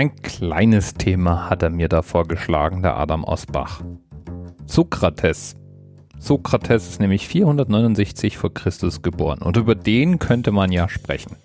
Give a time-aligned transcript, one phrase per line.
[0.00, 3.82] Ein kleines Thema hat er mir da vorgeschlagen, der Adam Osbach.
[4.64, 5.56] Sokrates.
[6.18, 11.36] Sokrates ist nämlich 469 vor Christus geboren und über den könnte man ja sprechen.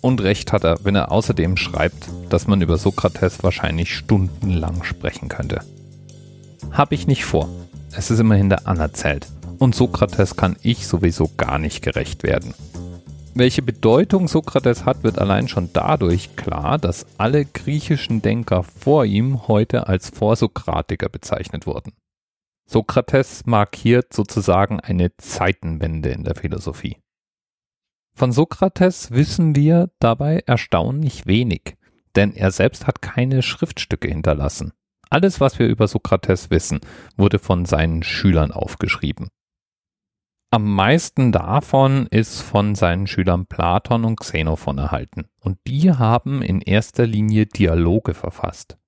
[0.00, 5.28] Und recht hat er, wenn er außerdem schreibt, dass man über Sokrates wahrscheinlich stundenlang sprechen
[5.28, 5.60] könnte.
[6.72, 7.48] Hab ich nicht vor.
[7.96, 9.28] Es ist immerhin der Anerzählt.
[9.60, 12.54] Und Sokrates kann ich sowieso gar nicht gerecht werden.
[13.36, 19.48] Welche Bedeutung Sokrates hat, wird allein schon dadurch klar, dass alle griechischen Denker vor ihm
[19.48, 21.94] heute als Vorsokratiker bezeichnet wurden.
[22.64, 26.98] Sokrates markiert sozusagen eine Zeitenwende in der Philosophie.
[28.16, 31.74] Von Sokrates wissen wir dabei erstaunlich wenig,
[32.14, 34.72] denn er selbst hat keine Schriftstücke hinterlassen.
[35.10, 36.78] Alles, was wir über Sokrates wissen,
[37.16, 39.28] wurde von seinen Schülern aufgeschrieben.
[40.54, 46.60] Am meisten davon ist von seinen Schülern Platon und Xenophon erhalten, und die haben in
[46.60, 48.78] erster Linie Dialoge verfasst.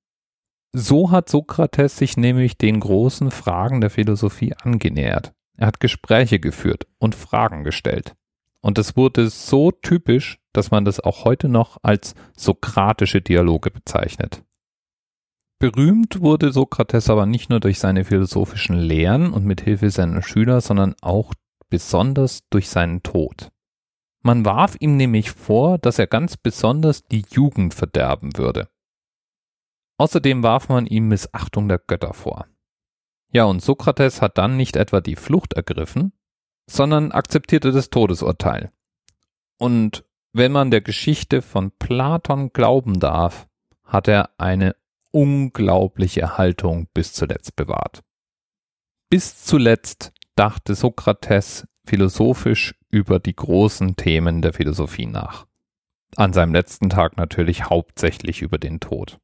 [0.70, 5.34] So hat Sokrates sich nämlich den großen Fragen der Philosophie angenähert.
[5.56, 8.14] Er hat Gespräche geführt und Fragen gestellt.
[8.60, 14.44] Und es wurde so typisch, dass man das auch heute noch als sokratische Dialoge bezeichnet.
[15.58, 20.60] Berühmt wurde Sokrates aber nicht nur durch seine philosophischen Lehren und mit Hilfe seiner Schüler,
[20.60, 21.32] sondern auch
[21.68, 23.50] besonders durch seinen Tod.
[24.22, 28.68] Man warf ihm nämlich vor, dass er ganz besonders die Jugend verderben würde.
[29.98, 32.46] Außerdem warf man ihm Missachtung der Götter vor.
[33.32, 36.12] Ja, und Sokrates hat dann nicht etwa die Flucht ergriffen,
[36.68, 38.72] sondern akzeptierte das Todesurteil.
[39.58, 43.48] Und wenn man der Geschichte von Platon glauben darf,
[43.84, 44.76] hat er eine
[45.12, 48.02] unglaubliche Haltung bis zuletzt bewahrt.
[49.08, 55.46] Bis zuletzt dachte Sokrates philosophisch über die großen Themen der Philosophie nach.
[56.16, 59.18] An seinem letzten Tag natürlich hauptsächlich über den Tod.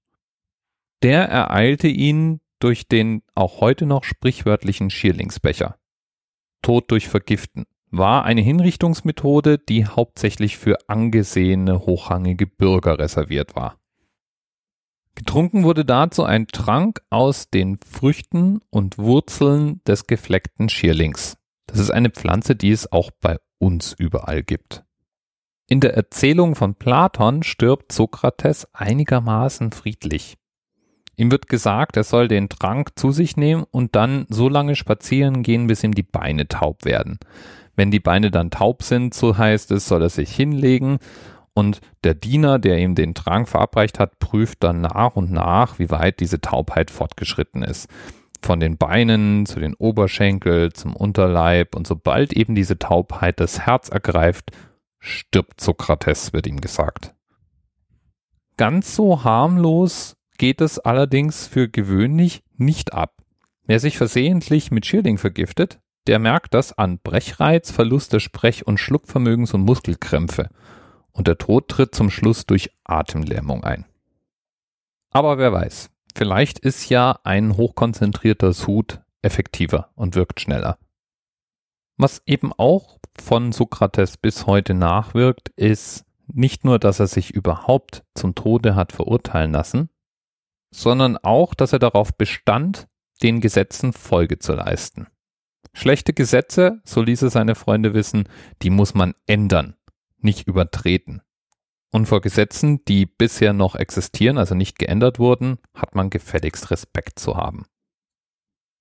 [1.02, 5.76] Der ereilte ihn durch den auch heute noch sprichwörtlichen Schierlingsbecher.
[6.62, 13.81] Tod durch Vergiften war eine Hinrichtungsmethode, die hauptsächlich für angesehene hochrangige Bürger reserviert war.
[15.14, 21.36] Getrunken wurde dazu ein Trank aus den Früchten und Wurzeln des gefleckten Schierlings.
[21.66, 24.84] Das ist eine Pflanze, die es auch bei uns überall gibt.
[25.68, 30.36] In der Erzählung von Platon stirbt Sokrates einigermaßen friedlich.
[31.16, 35.42] Ihm wird gesagt, er soll den Trank zu sich nehmen und dann so lange spazieren
[35.42, 37.18] gehen, bis ihm die Beine taub werden.
[37.76, 40.98] Wenn die Beine dann taub sind, so heißt es, soll er sich hinlegen
[41.54, 45.90] und der Diener, der ihm den Trank verabreicht hat, prüft dann nach und nach, wie
[45.90, 47.88] weit diese Taubheit fortgeschritten ist.
[48.42, 53.88] Von den Beinen zu den Oberschenkel, zum Unterleib und sobald eben diese Taubheit das Herz
[53.88, 54.50] ergreift,
[54.98, 57.14] stirbt Sokrates, wird ihm gesagt.
[58.56, 63.22] Ganz so harmlos geht es allerdings für gewöhnlich nicht ab.
[63.64, 68.78] Wer sich versehentlich mit Schilling vergiftet, der merkt das an Brechreiz, Verlust des Sprech- und
[68.78, 70.48] Schluckvermögens und Muskelkrämpfe.
[71.12, 73.84] Und der Tod tritt zum Schluss durch Atemlähmung ein.
[75.10, 80.78] Aber wer weiß, vielleicht ist ja ein hochkonzentrierter Sud effektiver und wirkt schneller.
[81.96, 88.04] Was eben auch von Sokrates bis heute nachwirkt, ist nicht nur, dass er sich überhaupt
[88.14, 89.90] zum Tode hat verurteilen lassen,
[90.70, 92.88] sondern auch, dass er darauf bestand,
[93.22, 95.06] den Gesetzen Folge zu leisten.
[95.74, 98.28] Schlechte Gesetze, so ließ es seine Freunde wissen,
[98.62, 99.76] die muss man ändern,
[100.24, 101.22] nicht übertreten.
[101.90, 107.18] Und vor Gesetzen, die bisher noch existieren, also nicht geändert wurden, hat man gefälligst Respekt
[107.18, 107.66] zu haben.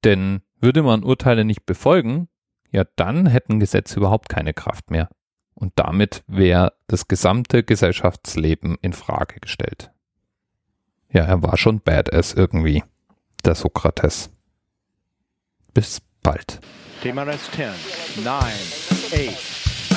[0.04, 2.30] Denn würde man Urteile nicht befolgen,
[2.72, 5.10] ja dann hätten Gesetze überhaupt keine Kraft mehr.
[5.54, 9.92] Und damit wäre das gesamte Gesellschaftsleben in Frage gestellt.
[11.12, 12.84] Ja, er war schon badass irgendwie,
[13.44, 14.32] der Sokrates.
[15.74, 16.62] Bis bald.
[17.02, 18.36] TMRS 10, 9,
[19.28, 19.71] 8.